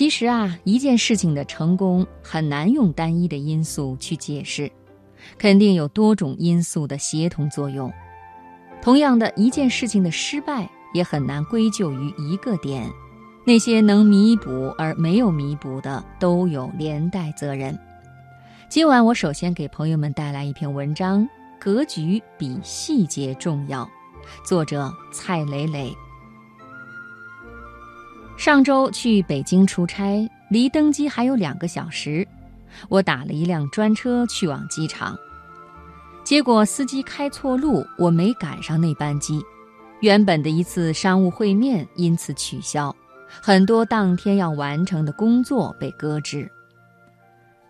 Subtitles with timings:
[0.00, 4.72] 其实啊，一件事情的成功很难用单一的因素去解释，
[5.36, 7.92] 肯定有多种因素的协同作用。
[8.80, 12.90] 同样的一件事情的失败也很难归咎于一个点，
[13.44, 17.78] 那些能弥补而没有弥补的都有连带责任。
[18.70, 21.28] 今晚我首先给朋友们带来一篇文章：
[21.58, 23.86] 格局比细节重要，
[24.46, 25.94] 作者蔡磊磊。
[28.40, 32.26] 上周去北京出差，离登机还有两个小时，
[32.88, 35.14] 我打了一辆专车去往机场，
[36.24, 39.42] 结果司机开错路，我没赶上那班机，
[40.00, 42.96] 原本的一次商务会面因此取消，
[43.42, 46.50] 很多当天要完成的工作被搁置。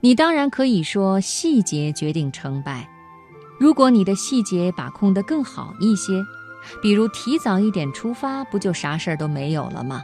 [0.00, 2.88] 你当然可以说细节决定成败，
[3.60, 6.24] 如果你的细节把控得更好一些，
[6.80, 10.00] 比如提早一点出发，不就啥事儿都没有了吗？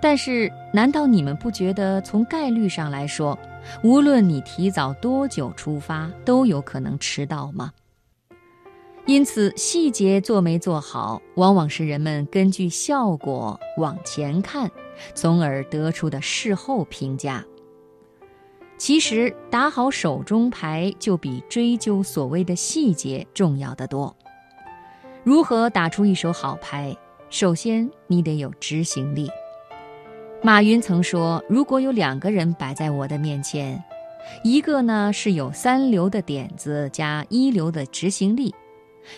[0.00, 3.36] 但是，难道你们不觉得从概率上来说，
[3.82, 7.72] 无论你提早多久出发，都有可能迟到吗？
[9.06, 14.70] 因此，细节做没做好，往往是人们根据效果往前看，
[15.14, 17.44] 从而得出的事后评价。
[18.76, 24.14] 其实，打好手中牌就比追究所谓的细节重要的多。
[25.24, 26.96] 如何打出一手好牌？
[27.30, 29.28] 首先，你得有执行力。
[30.40, 33.82] 马云曾说：“如果有两个人摆在我的面前，
[34.44, 38.54] 一个呢是有三流的点子加一流的执行力，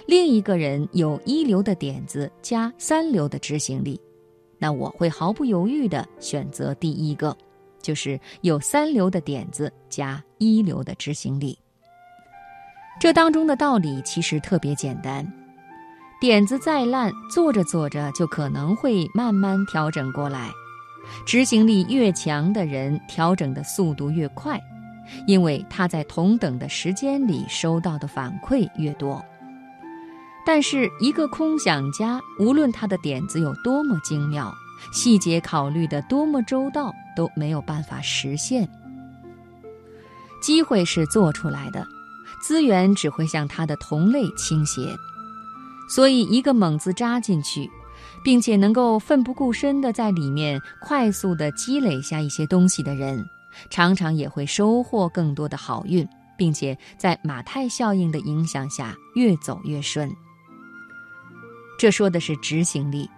[0.06, 4.00] 另一个人有一流的点子加三流的执行力，
[4.58, 7.36] 那我会毫不犹豫地选择第一个，
[7.82, 11.56] 就是有三流的点子加一流的执行力。
[12.98, 15.30] 这当中的道理其实特别简单，
[16.18, 20.50] 点子再烂，做着做着就可能会慢慢调整过来。”
[21.26, 24.60] 执行力越强的人，调整的速度越快，
[25.26, 29.24] 因为他在同等的时间里收到的反馈越多。
[30.46, 34.52] 但是，一个空想家，无论他的点子有多么精妙，
[34.92, 38.68] 细节考虑的多么周到，都没有办法实现。
[40.40, 41.86] 机会是做出来的，
[42.42, 44.96] 资源只会向他的同类倾斜。
[45.90, 47.70] 所以，一个猛子扎进去。
[48.24, 53.24] 并且能够奋不顾身地在里面快速地积累下一些东西的人，
[53.70, 56.06] 常常也会收获更多的好运，
[56.36, 60.10] 并且在马太效应的影响下越走越顺。
[61.78, 63.08] 这说的是执行力，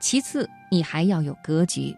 [0.00, 1.94] 其次你还要有格局。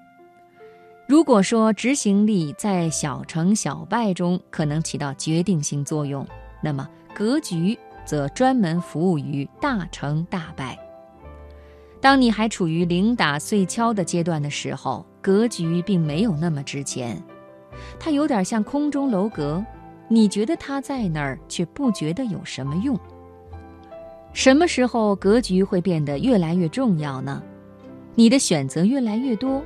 [1.06, 6.26] 如果说执行力在小成小败中可能起到决定性作用，
[6.62, 10.76] 那么格局则专门服务于大成大败。
[12.01, 17.21] 当你还处于零打碎敲的阶段的时候，格局并没有那么值钱，
[17.99, 19.65] 它有点像空中楼阁，
[20.09, 22.99] 你觉得它在那儿，却不觉得有什么用。
[24.33, 27.43] 什么时候格局会变得越来越重要呢？
[28.15, 29.63] 你的选择越来越多，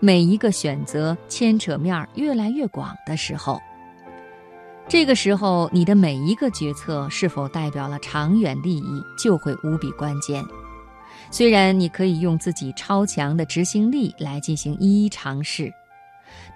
[0.00, 3.60] 每一个选择牵扯面儿越来越广的时候，
[4.88, 10.44] 这个时候你的每一个决策是否代表了长远利益，就会无比关键。
[11.30, 15.72] 虽然你可以用自己超强的执行力来进行一一尝试，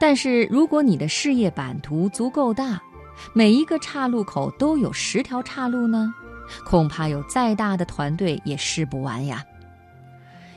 [0.00, 2.80] 但是如果你的事业版图足够大，
[3.34, 6.12] 每一个岔路口都有十条岔路呢，
[6.64, 9.44] 恐怕有再大的团队也试不完呀。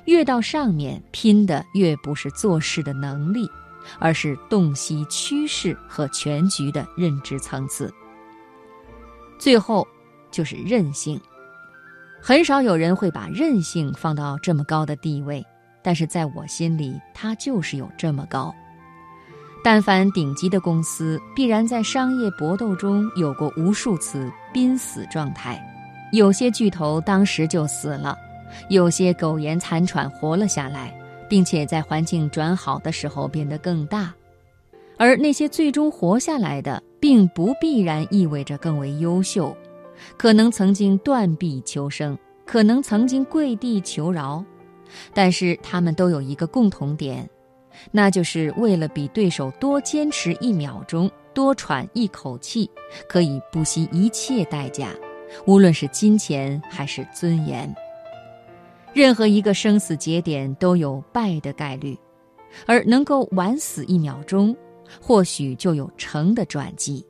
[0.06, 3.50] 越到上面拼的越不是做事的能力，
[4.00, 7.94] 而是洞悉趋势和全局的认知层次。
[9.38, 9.86] 最后，
[10.32, 11.20] 就是韧性。
[12.28, 15.46] 很少有人会把韧性放到这么高的地位，
[15.84, 18.52] 但是在我心里，它就是有这么高。
[19.63, 25.64] 但凡顶级的公司，必然在商业搏斗中有过无数次濒死状态。
[26.14, 28.18] 有些巨头当时就死了，
[28.69, 30.91] 有些苟延残喘活了下来，
[31.30, 34.11] 并且在环境转好的时候变得更大。
[34.97, 39.55] 而那些最终活下来的，并不必然意味着更为优秀。
[40.17, 44.44] 可能曾经断臂求生，可能曾经跪地求饶，
[45.14, 47.28] 但是他们都有一个共同点，
[47.92, 52.70] 那就是为了比对手多坚持一秒钟、多喘一口气，
[53.09, 54.90] 可以不惜一切代价，
[55.46, 57.74] 无论是金钱还是尊严。
[58.94, 61.97] 任何一个生死节点都有败的概率，
[62.66, 64.56] 而能够晚死一秒钟，
[65.02, 67.06] 或许就有成的转机。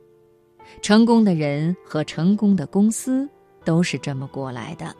[0.82, 3.28] 成功的人和成功的公司
[3.64, 4.92] 都是这么过来的。